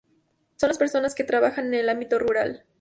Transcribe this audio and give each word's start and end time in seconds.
Son 0.57 0.69
las 0.69 0.79
personas 0.79 1.13
que 1.13 1.23
trabajan 1.23 1.67
en 1.67 1.75
el 1.75 1.89
ámbito 1.89 2.17
rural. 2.17 2.65